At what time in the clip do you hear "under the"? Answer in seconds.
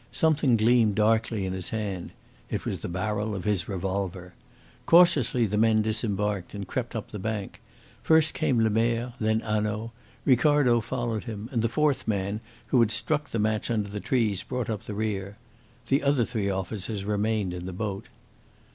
13.69-13.99